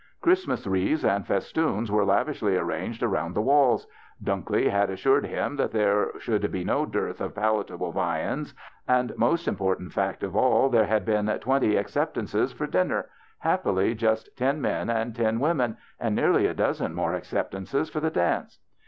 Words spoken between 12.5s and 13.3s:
for dinner,